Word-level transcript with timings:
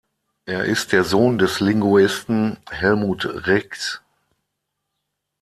Er 0.45 0.65
ist 0.65 0.93
der 0.93 1.03
Sohn 1.03 1.37
des 1.37 1.59
Linguisten 1.59 2.57
Helmut 2.71 3.23
Rix. 3.45 4.01